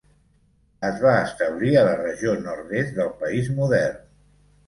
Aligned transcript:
Es 0.87 0.95
va 1.01 1.11
establir 1.25 1.75
a 1.75 1.83
la 1.89 1.91
regió 2.01 2.33
nord-est 2.47 2.97
del 3.01 3.11
país 3.21 3.51
modern. 3.61 4.03